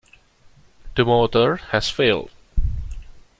The 0.95 1.05
motor 1.05 1.57
has 1.57 1.91
failed. 1.91 2.31